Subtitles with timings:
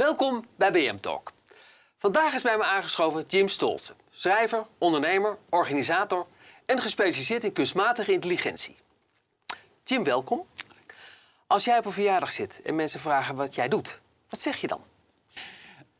[0.00, 1.32] Welkom bij BM Talk.
[1.98, 6.26] Vandaag is bij me aangeschoven Jim Stolze, schrijver, ondernemer, organisator
[6.66, 8.76] en gespecialiseerd in kunstmatige intelligentie.
[9.84, 10.46] Jim, welkom.
[11.46, 14.66] Als jij op een verjaardag zit en mensen vragen wat jij doet, wat zeg je
[14.66, 14.84] dan?
[15.34, 15.42] Het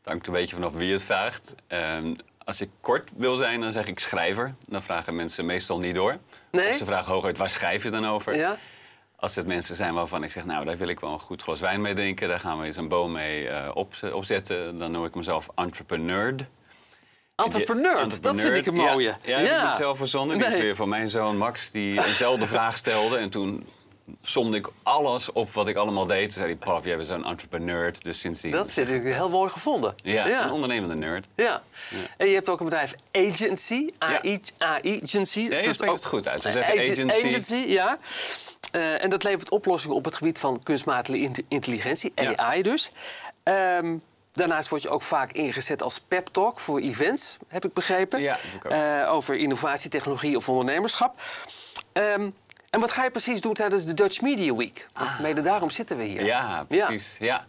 [0.03, 1.53] hangt een beetje vanaf wie het vraagt.
[1.67, 4.55] Ehm, als ik kort wil zijn, dan zeg ik schrijver.
[4.67, 6.17] Dan vragen mensen meestal niet door.
[6.51, 6.69] Nee?
[6.69, 8.35] Of ze vragen hooguit, waar schrijf je dan over?
[8.35, 8.57] Ja?
[9.21, 11.59] Als het mensen zijn waarvan ik zeg, nou, daar wil ik wel een goed glas
[11.59, 12.27] wijn mee drinken.
[12.27, 14.77] Daar gaan we eens een boom mee eh, op, opzetten.
[14.77, 16.35] Dan noem ik mezelf entrepreneur.
[17.35, 19.15] Entrepreneur, dat vind ik een mooie.
[19.23, 20.37] Ja, ja, heb ik het zelf verzonnen.
[20.37, 20.61] Die is Nee.
[20.61, 23.17] weer van mijn zoon Max, die eenzelfde vraag stelde.
[23.17, 23.67] En toen
[24.21, 26.23] somde ik alles op wat ik allemaal deed.
[26.23, 27.93] Toen zei hij, pap, jij bent zo'n entrepreneur.
[28.01, 28.51] Dus sindsdien...
[28.51, 29.95] Dat zit ik heel mooi gevonden.
[30.03, 30.43] Ja, ja.
[30.45, 31.25] een ondernemende nerd.
[31.35, 31.61] Ja.
[32.17, 33.89] En je hebt ook een bedrijf Agency.
[33.97, 35.47] AI, Agency.
[35.47, 36.43] Nee, je spreekt ook- het goed uit.
[36.43, 37.55] We Eh, zeggen agen- agency.
[37.55, 37.97] ja.
[38.71, 42.35] Eh, en dat levert oplossingen op het gebied van kunstmatige int- intelligentie, Ja.
[42.35, 42.91] AI dus.
[43.43, 43.97] Ehm,
[44.31, 48.21] daarnaast word je ook vaak ingezet als pep talk voor events, heb ik begrepen.
[48.21, 48.71] Ja, ik.
[48.71, 51.21] Eh, over innovatie, technologie of ondernemerschap.
[51.93, 52.29] Ehm,
[52.69, 54.87] en wat ga je precies doen tijdens de Dutch Media Week?
[54.93, 56.19] Want mede daarom zitten we hier.
[56.19, 56.25] Ah.
[56.25, 57.15] Ja, precies.
[57.19, 57.45] Ja.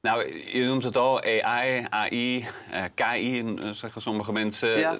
[0.00, 4.78] Nou, je noemt het al, AI, AI, eh, KI, zeggen sommige mensen.
[4.78, 4.98] Ja.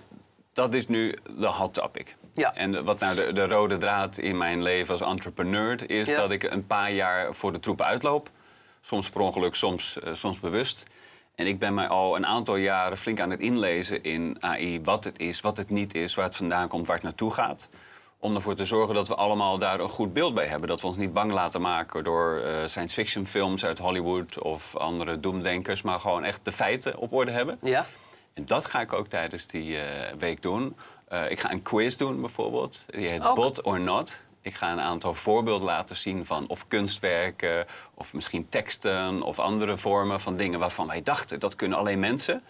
[0.53, 2.17] Dat is nu de hot topic.
[2.33, 2.55] Ja.
[2.55, 6.17] En wat nou de, de rode draad in mijn leven als entrepreneur is Ja.
[6.21, 8.31] dat ik een paar jaar voor de troepen uitloop.
[8.81, 10.83] Soms per ongeluk, soms, eh, soms bewust.
[11.35, 14.81] En ik ben mij al een aantal jaren flink aan het inlezen in AI.
[14.83, 17.69] Wat het is, wat het niet is, waar het vandaan komt, waar het naartoe gaat.
[18.19, 20.69] Om ervoor te zorgen dat we allemaal daar een goed beeld bij hebben.
[20.69, 24.77] Dat we ons niet bang laten maken door eh, science fiction films uit Hollywood of
[24.77, 25.83] andere doemdenkers.
[25.83, 27.57] Maar gewoon echt de feiten op orde hebben.
[27.61, 27.87] Ja?
[28.35, 30.77] En dat ga ik ook tijdens die eh, week doen.
[31.11, 32.85] Eh, ik ga een quiz doen bijvoorbeeld.
[32.87, 33.35] Die heet Ook.
[33.35, 34.17] Bot or Not.
[34.43, 37.67] Ik ga een aantal voorbeelden laten zien van of kunstwerken...
[37.95, 41.41] of misschien teksten of andere vormen van dingen waarvan wij dachten...
[41.41, 42.43] dat kunnen alleen mensen.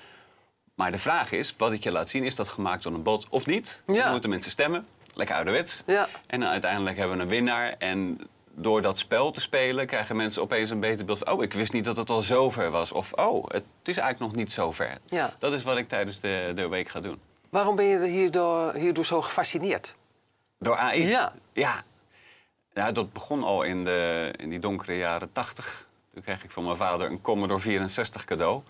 [0.75, 3.27] Maar de vraag is, wat ik je laat zien, is dat gemaakt door een bot
[3.29, 3.83] of niet?
[3.87, 4.03] Ja.
[4.03, 4.87] Dan moeten mensen stemmen.
[5.15, 5.83] Lekker ouderwets.
[5.87, 6.09] Ja.
[6.27, 7.75] En dan uiteindelijk hebben we een winnaar.
[7.79, 8.21] En
[8.55, 11.33] door dat spel te spelen krijgen mensen opeens een beter beeld van...
[11.33, 12.93] oh, ik wist niet dat het al zover was.
[12.93, 14.99] Of oh, het is eigenlijk nog niet zover.
[15.07, 15.33] Ja.
[15.39, 17.21] Dat is wat ik tijdens de, de week ga doen.
[17.51, 19.95] Waarom ben je hierdoor, hierdoor zo gefascineerd?
[20.59, 21.07] Door AI?
[21.07, 21.33] Ja.
[21.53, 21.85] Ja.
[22.75, 25.89] Ja, dat begon al in, de, in die donkere jaren 80.
[26.13, 28.63] Toen kreeg ik van mijn vader een Commodore 64 cadeau.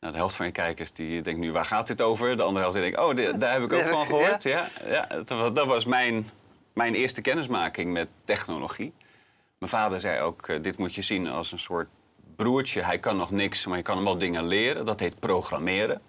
[0.00, 2.36] Nou, de helft van je kijkers die denkt nu, waar gaat dit over?
[2.36, 4.04] De andere helft die denkt, oh, daar heb ik ook Ja, van ja.
[4.04, 4.42] gehoord.
[4.42, 6.30] Ja, ja, dat was, dat was mijn,
[6.72, 8.92] mijn eerste kennismaking met technologie.
[9.58, 11.88] Mijn vader zei ook, eh, dit moet je zien als een soort
[12.36, 12.82] broertje.
[12.82, 14.84] Hij kan nog niks, maar je kan hem wel dingen leren.
[14.84, 16.00] Dat heet programmeren.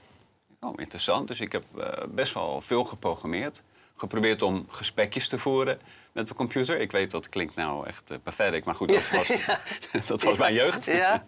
[0.60, 1.28] Oh, interessant.
[1.28, 3.64] Dus ik heb eh, best wel veel geprogrammeerd.
[3.96, 5.80] Geprobeerd om gesprekjes te voeren
[6.12, 6.80] met mijn computer.
[6.80, 9.48] Ik weet, dat klinkt nou echt uh, pathetic, maar goed, dat was,
[10.08, 10.86] dat was mijn jeugd.
[10.86, 11.26] Ja.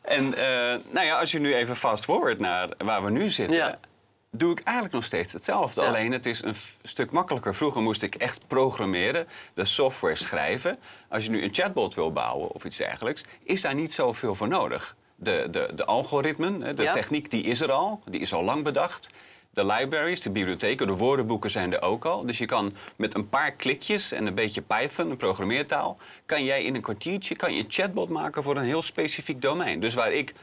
[0.00, 3.56] En eh, nou ja, als je nu even fast forward naar waar we nu zitten...
[3.56, 3.78] Ja.
[4.30, 5.82] doe ik eigenlijk nog steeds hetzelfde.
[5.82, 7.54] Alleen het is een stuk makkelijker.
[7.54, 10.78] Vroeger moest ik echt programmeren, de software schrijven.
[11.08, 13.24] Als je nu een chatbot wil bouwen of iets dergelijks...
[13.42, 14.96] is daar niet zoveel voor nodig.
[15.16, 16.92] De, de, de algoritmen, de Ja.
[16.92, 18.00] techniek, die is er al.
[18.10, 19.08] Die is al lang bedacht.
[19.50, 22.26] De libraries, de bibliotheken, de woordenboeken zijn er ook al.
[22.26, 25.96] Dus je kan met een paar klikjes en een beetje Python, een programmeertaal...
[26.26, 29.80] kan jij in een kwartiertje kan je een chatbot maken voor een heel specifiek domein.
[29.80, 30.34] Dus waar ik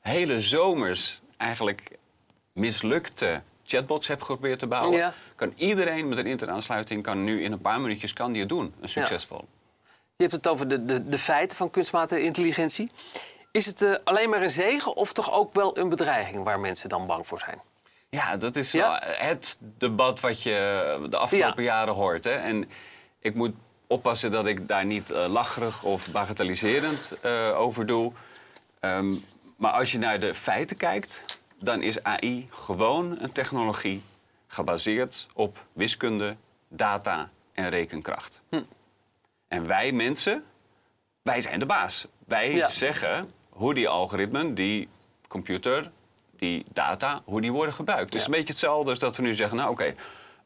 [0.00, 1.90] hele zomers eigenlijk
[2.52, 4.96] mislukte chatbots heb geprobeerd te bouwen...
[4.98, 5.14] Ja.
[5.36, 8.74] kan iedereen met een internetaansluiting kan nu in een paar minuutjes kan die het doen.
[8.80, 9.44] Een succesvol.
[10.16, 12.90] Je hebt het over de, de, de feiten van kunstmatige intelligentie.
[13.54, 16.88] Is het eh, alleen maar een zegen of toch ook wel een bedreiging waar mensen
[16.88, 17.60] dan bang voor zijn?
[18.08, 18.88] Ja, dat is Ja?
[18.88, 22.24] wel het debat wat je de afgelopen jaren hoort.
[22.24, 22.30] Hè?
[22.34, 22.70] En
[23.18, 23.54] ik moet
[23.86, 28.12] oppassen dat ik daar niet eh, lacherig of bagatelliserend eh, over doe.
[28.80, 29.12] Ehm,
[29.56, 31.24] maar als je naar de feiten kijkt,
[31.58, 34.02] dan is AI gewoon een technologie
[34.46, 36.36] gebaseerd op wiskunde,
[36.68, 38.40] data en rekenkracht.
[38.50, 38.62] Hm.
[39.48, 40.44] En wij mensen,
[41.22, 42.06] wij zijn de baas.
[42.26, 42.68] Wij Ja.
[42.68, 44.88] zeggen hoe die algoritmen, die
[45.28, 45.90] computer,
[46.36, 48.10] die data, hoe die worden gebruikt.
[48.10, 49.94] Het is een beetje hetzelfde als dat we nu zeggen, nou oké,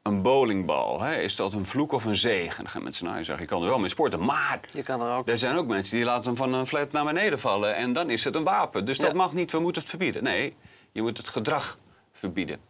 [0.02, 2.62] een bowlingbal, hè, is dat een vloek of een zegen?
[2.62, 5.00] Dan gaan mensen, nou je zegt, je kan er wel mee sporten, maar Je kan
[5.00, 5.28] er ook...
[5.28, 8.10] er zijn ook mensen die laten hem van een flat naar beneden vallen en dan
[8.10, 8.84] is het een wapen.
[8.84, 10.22] Dus dat mag niet, we moeten het verbieden.
[10.22, 10.56] Nee,
[10.93, 11.78] je moet het gedrag
[12.12, 12.60] verbieden.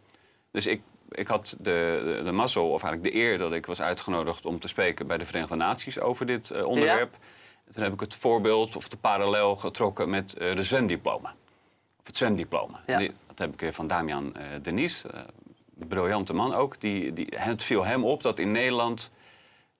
[0.51, 3.81] Dus ik, ik had de, de, de mazzel, of eigenlijk de eer, dat ik was
[3.81, 7.17] uitgenodigd om te spreken bij de Verenigde Naties over dit eh, onderwerp.
[7.73, 11.35] Toen heb ik het voorbeeld of de parallel getrokken met eh, de zwemdiploma.
[11.99, 12.81] Of het zwemdiploma.
[12.85, 12.97] Ja.
[12.97, 15.19] Die- dat heb ik weer van Damian eh Denies, eh,
[15.79, 16.81] een briljante man ook.
[16.81, 19.11] Die, die, het viel hem op dat in Nederland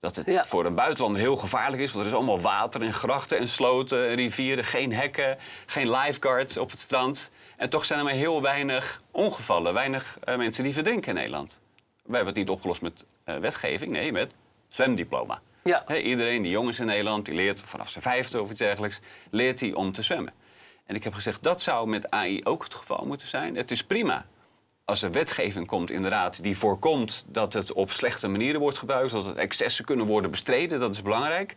[0.00, 0.44] Dat het Ja.
[0.46, 1.92] voor een buitenlander heel gevaarlijk is.
[1.92, 4.64] Want er is allemaal water en grachten en sloten en rivieren.
[4.64, 7.30] Geen hekken, geen lifeguards op het strand.
[7.56, 9.74] En toch zijn er maar heel weinig ongevallen.
[9.74, 11.60] Weinig eh, mensen die verdrinken in Nederland.
[12.02, 13.90] We hebben het niet opgelost met eh, wetgeving.
[13.92, 14.34] Nee, met
[14.68, 15.40] zwemdiploma.
[15.62, 15.96] Ja.
[15.96, 19.00] Iedereen, die jongens in Nederland, die leert vanaf zijn vijfde of iets dergelijks...
[19.30, 20.32] leert hij om te zwemmen.
[20.86, 23.56] En ik heb gezegd, dat zou met AI ook het geval moeten zijn.
[23.56, 24.26] Het is prima
[24.90, 29.24] als er wetgeving komt inderdaad die voorkomt dat het op slechte manieren wordt gebruikt, dat
[29.24, 31.56] het excessen kunnen worden bestreden, dat is belangrijk.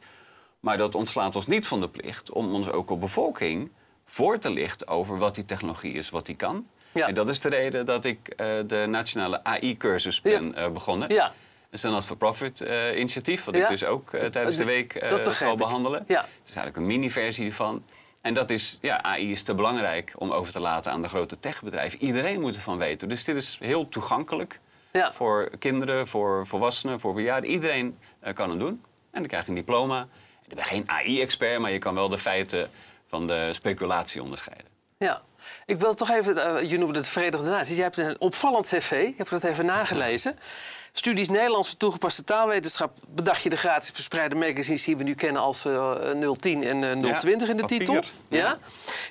[0.60, 3.72] Maar dat ontslaat ons niet van de plicht om ons ook op bevolking
[4.06, 6.68] voor te lichten over wat die technologie is, wat die kan.
[6.92, 7.08] Ja.
[7.08, 11.14] En dat is de reden dat ik eh, de nationale AI-cursus ben eh, begonnen.
[11.14, 11.34] Ja.
[11.74, 13.64] Dat is een not-for-profit eh, initiatief, wat Ja.
[13.64, 16.04] ik dus ook eh, tijdens de week begrijp zal behandelen.
[16.08, 16.20] Ja.
[16.22, 17.84] Het is eigenlijk een mini-versie ervan.
[18.22, 21.40] En dat is, ja, AI is te belangrijk om over te laten aan de grote
[21.40, 22.00] techbedrijven.
[22.04, 23.10] Iedereen moet ervan weten.
[23.10, 24.60] Dus dit is heel toegankelijk
[24.92, 25.14] Ja.
[25.14, 27.50] voor kinderen, voor volwassenen, voor bejaarden.
[27.50, 27.98] Iedereen
[28.34, 28.84] kan het doen.
[29.12, 30.08] En dan krijg je een diploma.
[30.48, 32.70] Ik ben geen AI-expert, maar je kan wel de feiten
[33.08, 34.68] van de speculatie onderscheiden.
[34.98, 35.22] Ja.
[35.66, 37.76] Ik wil toch even, je noemde het Verenigde Naties.
[37.76, 40.38] Je hebt een opvallend cv, ik heb dat even nagelezen.
[40.96, 45.66] Studies Nederlandse toegepaste taalwetenschap bedacht je de gratis verspreide magazines die we nu kennen als
[45.66, 45.92] eh,
[46.40, 47.78] 010 en eh, 020 in de papier.
[47.78, 47.94] titel.
[47.94, 48.02] Ja.
[48.30, 48.58] Ja.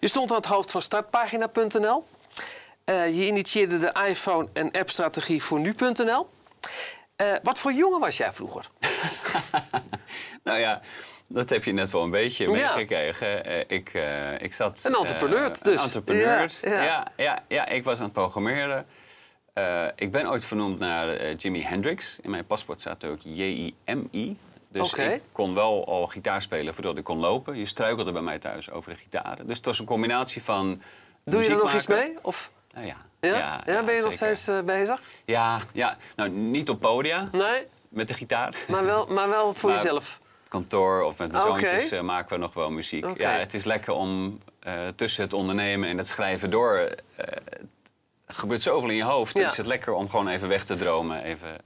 [0.00, 2.05] Je stond aan het hoofd van startpagina.nl.
[2.84, 6.29] Eh, je initieerde de iPhone en app-strategie voor nu.nl.
[7.17, 8.67] Eh, wat voor jongen was jij vroeger?
[10.44, 10.81] Nou ja,
[11.28, 12.50] dat heb je net wel een beetje Ja.
[12.50, 13.44] meegekregen.
[13.44, 14.81] Eh, ik, eh, ik zat...
[14.82, 15.78] Een entrepreneur dus.
[15.78, 16.50] Een entrepreneur.
[16.62, 16.82] Ja, ja.
[16.82, 18.87] Ja, ja, ja, ik was aan het programmeren.
[19.52, 22.19] Eh, ik ben ooit vernoemd naar eh, Jimi Hendrix.
[22.22, 24.37] In mijn paspoort staat ook J-I-M-I.
[24.69, 27.56] Dus ik kon wel al gitaar spelen voordat ik kon lopen.
[27.58, 29.46] Je struikelde bij mij thuis over de gitaren.
[29.46, 30.82] Dus het was een combinatie van
[31.25, 32.16] Doe je er nog iets mee?
[32.22, 32.96] Of, Nou ja.
[33.20, 33.62] ja?
[33.66, 35.02] Ja, ben je nog steeds eh, bezig?
[35.25, 38.56] Ja, ja, nou niet op podia Nee, met de gitaar.
[38.69, 40.19] maar wel, maar wel voor Maar- jezelf.
[40.49, 43.06] kantoor of met mijn zoontjes maken we nog wel muziek.
[43.19, 44.38] Ja, het is lekker om
[44.96, 46.88] tussen het ondernemen en het schrijven door...
[48.32, 49.34] gebeurt zoveel in je hoofd.
[49.34, 51.23] Dan is het lekker om gewoon even weg te dromen.
[51.23, 51.56] Even,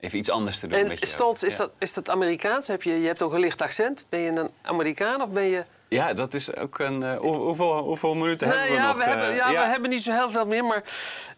[0.00, 0.86] even iets anders te doen.
[0.88, 1.44] met En Stolz, hoofd.
[1.44, 2.68] is, dat, is dat Amerikaans?
[2.68, 4.06] Heb je, je hebt ook een licht accent.
[4.08, 5.64] Ben je een Amerikaan of ben je...
[5.88, 7.02] Ja, dat is ook een...
[7.02, 8.96] eh, hoe- hoeveel, hoeveel minuten hebben we ja, nog?
[8.96, 10.82] we hebben, eh, ja, we hebben niet zo heel veel meer, maar...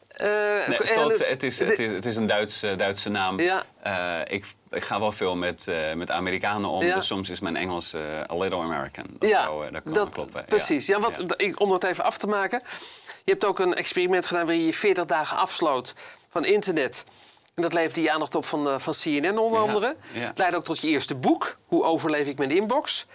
[0.08, 3.40] eh, Nee, Stolz, het, is, het, is, het is een Duits, Duitse naam.
[3.40, 3.64] Ja.
[4.26, 6.84] Ik, ik ga wel veel met, eh, met Amerikanen om.
[6.84, 6.94] Ja.
[6.94, 9.06] Dus soms is mijn Engels eh, a little American.
[9.18, 10.44] Dat, ja, zou, eh, dat kan kloppen.
[10.44, 10.86] precies.
[10.86, 10.98] Ja.
[11.36, 12.62] Ik, om dat even af te maken.
[13.24, 15.94] Je hebt ook een experiment gedaan waarin je 40 dagen afsloot
[16.28, 17.04] van internet.
[17.54, 19.96] En dat leverde je aandacht op van, van CNN onder andere.
[20.12, 23.06] Het leidde ook tot je eerste boek, Hoe overleef ik mijn inbox.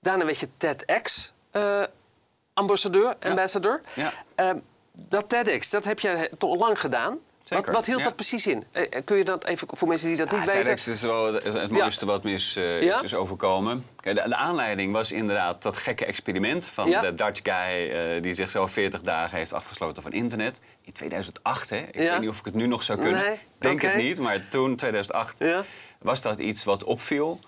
[0.00, 3.80] Daarna werd je TEDx-ambassadeur, ambassador.
[3.94, 4.12] Ja.
[4.34, 4.58] Ehm,
[4.92, 7.18] dat TEDx, dat heb je toch lang gedaan.
[7.48, 8.04] Wat, wat hield ja.
[8.04, 8.64] dat precies in?
[8.72, 10.64] Eh, eh, kun je dat even voor mensen die dat niet weten?
[10.64, 13.02] TEDx is wel het, het mooiste wat me is, eh, Ja?
[13.02, 13.84] is overkomen.
[14.00, 17.90] De, de aanleiding was inderdaad dat gekke experiment van de Dutch guy...
[17.90, 20.60] eh, die zichzelf 40 dagen heeft afgesloten van internet.
[20.82, 21.76] In 2008, hè?
[21.76, 23.20] Ik weet niet of ik het nu nog zou kunnen.
[23.20, 25.64] Nee, Denk het niet, maar toen, 2008, Ja.
[25.98, 27.38] was dat iets wat opviel.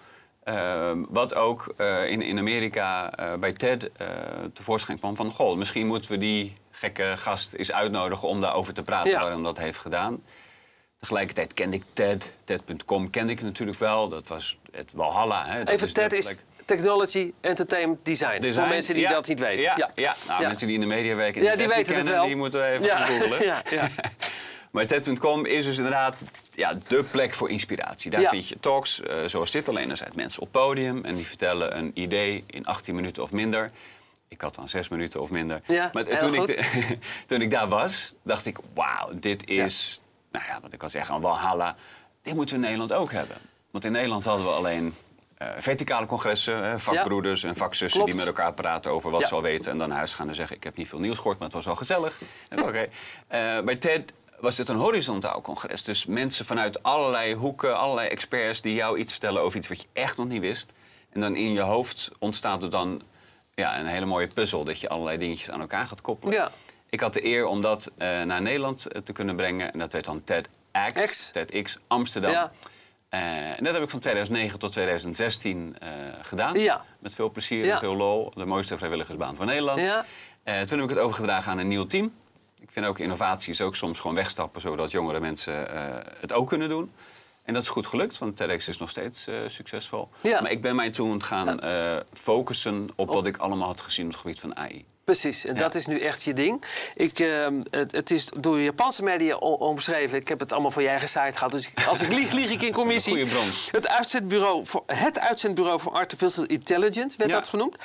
[0.45, 1.75] Ehm, wat ook
[2.07, 3.11] in, in Amerika
[3.41, 3.91] bij TED
[4.53, 5.31] tevoorschijn kwam van...
[5.31, 9.11] Goh, misschien moeten we die gekke gast eens uitnodigen om daarover te praten...
[9.11, 9.21] Ja.
[9.21, 10.23] waarom dat heeft gedaan.
[11.01, 14.09] Tegelijkertijd kende ik TED, TED.com kende ik natuurlijk wel.
[14.09, 15.47] Dat was het Walhalla.
[15.47, 15.65] Hè.
[15.65, 18.41] Dat Even, TED is Technology Entertainment Design.
[18.41, 18.61] design.
[18.61, 19.63] Voor mensen die Ja, dat niet weten.
[19.63, 19.91] Ja, Ja.
[19.95, 20.15] ja.
[20.27, 20.49] Nou, Ja.
[20.49, 22.27] mensen die in de media werken Ja, die weten het wel.
[22.27, 22.87] Die moeten we even
[23.45, 23.63] Ja.
[23.71, 23.91] ja.
[24.71, 26.25] Maar TED.com is dus inderdaad
[26.55, 28.11] ja, de plek voor inspiratie.
[28.11, 29.69] Daar vind je talks eh, zoals dit.
[29.69, 33.33] Alleen er zijn mensen op podium en die vertellen een idee in 18 minuten of
[33.33, 33.71] minder.
[34.29, 35.61] Ik had dan 6 minuten of minder.
[35.67, 36.69] Ja, maar toen ik,
[37.27, 38.59] toen ik daar was, dacht ik...
[38.75, 41.77] wauw, dit is, nou ja, wat ik al zeg, een walhalla.
[42.23, 43.37] Dit moeten we in Nederland ook hebben.
[43.71, 44.95] Want in Nederland hadden we alleen
[45.37, 46.81] eh, verticale congressen.
[46.81, 48.17] Vakbroeders en vakzussen Klopt.
[48.17, 49.73] die met elkaar praten over wat ze al weten.
[49.73, 51.57] En dan naar huis gaan en zeggen, ik heb niet veel nieuws gehoord, maar het
[51.57, 52.23] was wel gezellig.
[52.49, 52.89] En Oké.
[53.29, 55.85] Eh, bij TED was dit een horizontaal congres.
[55.85, 58.61] Dus mensen vanuit allerlei hoeken, allerlei experts...
[58.61, 60.73] die jou iets vertellen over iets wat je echt nog niet wist.
[61.13, 63.03] En dan in je hoofd ontstaat er dan
[63.57, 64.65] ja, een hele mooie puzzel...
[64.65, 66.35] dat je allerlei dingetjes aan elkaar gaat koppelen.
[66.35, 66.51] Ja.
[66.91, 69.73] Ik had de eer om dat eh, naar Nederland eh, te kunnen brengen.
[69.73, 71.31] En dat werd dan TEDx, X.
[71.31, 72.31] TEDx Amsterdam.
[72.31, 72.53] Ja.
[73.09, 73.21] Eh,
[73.59, 75.89] en dat heb ik van 2009 tot 2016 eh,
[76.23, 76.59] gedaan.
[76.59, 76.85] Ja.
[76.99, 77.73] Met veel plezier Ja.
[77.73, 78.33] en veel lol.
[78.35, 79.81] De mooiste vrijwilligersbaan van Nederland.
[79.81, 80.05] Ja.
[80.45, 82.15] Toen heb ik het overgedragen aan een nieuw team.
[82.61, 84.61] Ik vind ook innovatie is ook soms gewoon wegstappen...
[84.61, 85.67] zodat jongere mensen
[86.21, 86.93] het ook kunnen doen.
[87.47, 90.09] En dat is goed gelukt, want TEDx is nog steeds eh, succesvol.
[90.23, 90.41] Ja.
[90.41, 94.11] Maar ik ben mij toen gaan eh, focussen op wat ik allemaal had gezien op
[94.13, 94.85] het gebied van AI.
[95.05, 95.59] Precies, en Ja.
[95.59, 96.65] dat is nu echt je ding.
[96.95, 100.19] Ik, ehm, het, het is door Japanse media omschreven.
[100.19, 101.51] Ik heb het allemaal van je eigen site gehad.
[101.53, 103.13] Dus als ik lieg, lieg ik in commissie.
[103.13, 103.49] Goeie bron.
[103.71, 107.37] Het uitzendbureau voor, het uitzendbureau voor Artificial Intelligence werd Ja.
[107.37, 107.77] dat genoemd.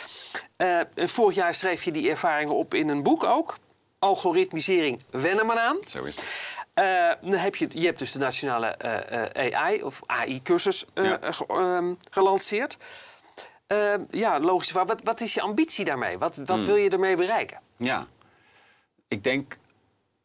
[0.55, 3.57] Eh, vorig jaar schreef je die ervaringen op in een boek ook.
[3.99, 5.77] Algoritmisering, wennen maar aan.
[5.89, 6.25] Zo is het.
[6.81, 11.19] Eh, dan heb je, je hebt dus de nationale eh, eh, AI of AI-cursus Ja.
[11.47, 12.77] ehm, gelanceerd.
[13.67, 14.71] Ehm, ja, logisch.
[14.71, 16.17] Wat, wat is je ambitie daarmee?
[16.17, 16.65] Wat, wat Hmm.
[16.65, 17.59] wil je ermee bereiken?
[17.77, 18.05] Ja.
[19.07, 19.57] Ik denk,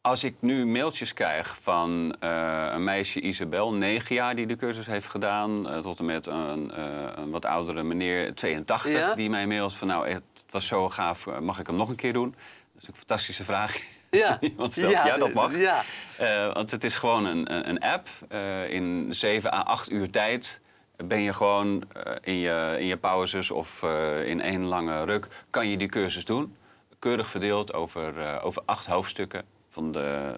[0.01, 5.07] als ik nu mailtjes krijg van een meisje Isabel, 9 jaar, die de cursus heeft
[5.07, 6.79] gedaan, tot en met een,
[7.19, 9.15] een wat oudere meneer, 82, Ja?
[9.15, 12.13] die mij mailt van nou, het was zo gaaf, mag ik hem nog een keer
[12.13, 12.35] doen?
[12.73, 13.81] Dat is een fantastische vraag.
[14.91, 15.57] Ja, ja, dat mag.
[15.57, 15.83] Ja.
[16.17, 18.07] Eh, want het is gewoon een, een app.
[18.29, 20.61] Eh, in 7 à 8 uur tijd
[20.95, 23.83] ben je gewoon eh, in, je, in je pauzes of
[24.25, 25.27] in één lange ruk...
[25.49, 26.55] kan je die cursus doen.
[26.99, 29.43] Keurig verdeeld over, over acht hoofdstukken.
[29.69, 30.35] Van, de,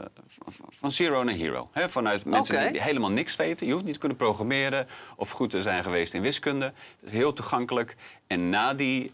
[0.70, 1.70] van- zero naar hero.
[1.74, 3.68] Vanuit mensen die helemaal niks weten.
[3.68, 6.66] Je hoeft niet te kunnen programmeren of goed te zijn geweest in wiskunde.
[6.66, 7.96] Het is heel toegankelijk.
[8.28, 9.12] En na die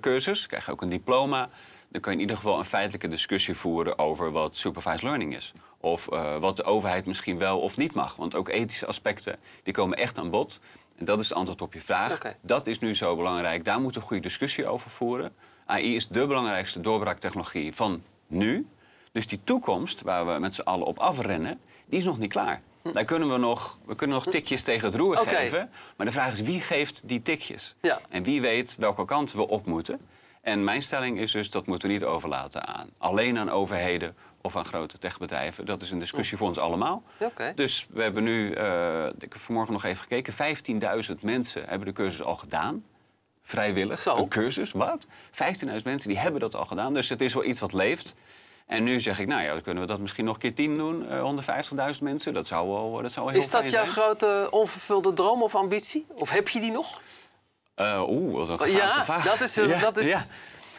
[0.00, 1.48] cursus krijg je ook een diploma.
[1.88, 5.52] Dan kan je in ieder geval een feitelijke discussie voeren over wat supervised learning is.
[5.80, 8.16] Of eh, wat de overheid misschien wel of niet mag.
[8.16, 10.58] Want ook ethische aspecten die komen echt aan bod.
[10.96, 12.20] En dat is het antwoord op je vraag.
[12.40, 13.64] Dat is nu zo belangrijk.
[13.64, 15.32] Daar moeten we een goede discussie over voeren.
[15.66, 18.66] AI is de belangrijkste doorbraaktechnologie van nu.
[19.12, 22.60] Dus die toekomst, waar we met z'n allen op afrennen, die is nog niet klaar.
[22.92, 25.70] Daar kunnen we nog, we kunnen nog tikjes tegen het roer geven.
[25.96, 27.74] Maar de vraag is, wie geeft die tikjes?
[27.80, 28.00] Ja.
[28.08, 30.00] En wie weet welke kant we op moeten?
[30.46, 34.56] En mijn stelling is dus, dat moeten we niet overlaten aan alleen aan overheden of
[34.56, 35.66] aan grote techbedrijven.
[35.66, 37.02] Dat is een discussie voor ons allemaal.
[37.54, 41.94] Dus we hebben nu, eh, ik heb vanmorgen nog even gekeken, 15.000 mensen hebben de
[41.94, 42.84] cursus al gedaan.
[43.42, 44.16] Vrijwillig, Zo.
[44.16, 45.06] een cursus, wat?
[45.30, 46.94] 15.000 mensen die hebben dat al gedaan.
[46.94, 48.14] Dus het is wel iets wat leeft.
[48.66, 50.76] En nu zeg ik, nou ja, dan kunnen we dat misschien nog een keer 10
[50.76, 51.08] doen.
[51.08, 51.22] eh
[51.94, 53.86] 150.000 mensen, dat zou wel, dat zou wel heel Is dat jouw zijn.
[53.86, 56.06] grote onvervulde droom of ambitie?
[56.14, 57.02] Of heb je die nog?
[57.76, 59.24] Eh, Oeh, wat een Ja, vraag.
[59.24, 60.28] dat is dat is-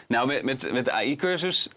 [0.08, 1.70] Nou, met, met, met de AI-cursus,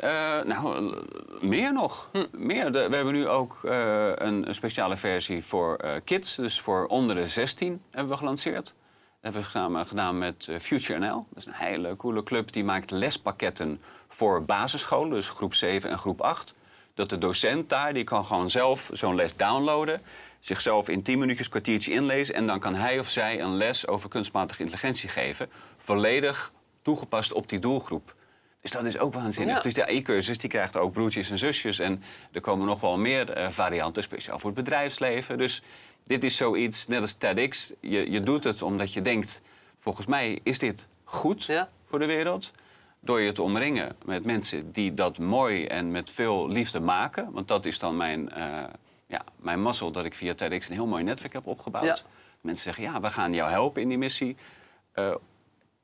[0.44, 2.08] nou, eh, meer nog.
[2.12, 2.24] Hm.
[2.32, 2.72] Meer.
[2.72, 6.34] De- we hebben nu ook eh, een, een speciale versie voor kids.
[6.34, 8.64] Dus voor onder de 16 hebben we gelanceerd.
[8.64, 8.72] Dat
[9.20, 11.26] hebben we samen gedaan met Future NL.
[11.28, 12.52] Dat is een hele coole club.
[12.52, 15.10] Die maakt lespakketten voor basisscholen.
[15.10, 16.54] Dus groep 7 en groep 8.
[16.94, 20.02] Dat de docent daar, die kan gewoon zelf zo'n les downloaden.
[20.40, 22.34] Zichzelf in 10 minuutjes, kwartiertje inlezen.
[22.34, 25.50] En dan kan hij of zij een les over kunstmatige intelligentie geven.
[25.76, 28.14] Volledig toegepast op die doelgroep.
[28.60, 29.56] Dus dat is ook waanzinnig.
[29.56, 29.60] Ja.
[29.62, 31.78] Dus de AI-cursus die krijgt ook broertjes en zusjes.
[31.78, 35.38] En er komen nog wel meer eh, varianten, speciaal voor het bedrijfsleven.
[35.38, 35.62] Dus
[36.04, 37.72] dit is zoiets, net als TEDx.
[37.80, 39.40] Je, je doet het omdat je denkt,
[39.78, 41.68] volgens mij is dit goed Ja.
[41.88, 42.52] voor de wereld.
[43.00, 47.32] Door je te omringen met mensen die dat mooi en met veel liefde maken.
[47.32, 48.64] Want dat is dan mijn, eh
[49.10, 51.84] ja, mijn mazzel, dat ik via TEDx een heel mooi netwerk heb opgebouwd.
[51.84, 51.96] Ja.
[52.40, 54.36] Mensen zeggen, ja, we gaan jou helpen in die missie.
[54.92, 55.14] Eh,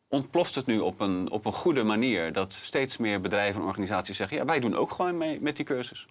[0.08, 4.16] ontploft het nu op een, op een goede manier dat steeds meer bedrijven en organisaties
[4.16, 6.06] zeggen: ja, wij doen ook gewoon mee met die cursus.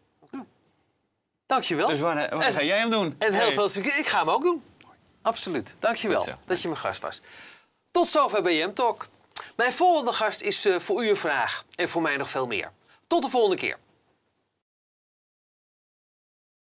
[1.45, 1.88] Dankjewel.
[1.88, 3.15] Dus waar, waar En- ga jij hem doen?
[3.17, 3.53] En heel Hey.
[3.53, 3.98] veel succes.
[3.98, 4.63] Ik ga hem ook doen.
[5.22, 5.75] Absoluut.
[5.79, 6.31] Dankjewel zo.
[6.45, 7.22] dat je mijn gast was.
[7.91, 9.07] Tot zover BM Talk.
[9.55, 12.72] Mijn volgende gast is eh, voor u een vraag en voor mij nog veel meer.
[13.07, 13.77] Tot de volgende keer.